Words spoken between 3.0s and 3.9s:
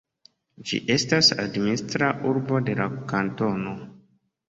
kantono.